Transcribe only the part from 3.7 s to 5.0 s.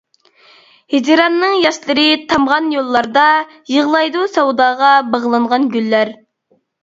يىغلايدۇ سەۋداغا